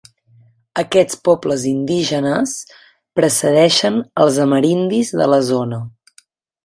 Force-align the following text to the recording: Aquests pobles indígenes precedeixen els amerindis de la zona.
Aquests 0.83 1.17
pobles 1.29 1.65
indígenes 1.71 2.55
precedeixen 3.19 4.01
els 4.25 4.41
amerindis 4.47 5.13
de 5.21 5.29
la 5.35 5.41
zona. 5.53 5.85